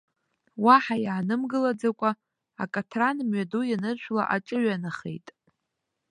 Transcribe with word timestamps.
Уаҳа 0.63 0.95
иаанымгылаӡакәа, 1.05 2.11
акаҭран 2.63 3.17
мҩаду 3.29 3.63
ианыршәла 3.65 4.23
аҿыҩанахеит. 4.35 5.27